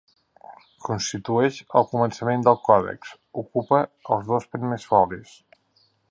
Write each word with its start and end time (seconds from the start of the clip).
Constitueix 0.85 1.59
el 1.81 1.85
començament 1.91 2.45
del 2.47 2.57
còdex, 2.69 3.11
ocupa 3.43 3.81
els 4.15 4.25
dos 4.31 4.49
primers 4.55 4.89
folis. 4.95 5.35